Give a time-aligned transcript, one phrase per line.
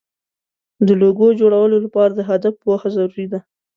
[0.87, 3.39] د لوګو جوړولو لپاره د هدف پوهه ضروري ده.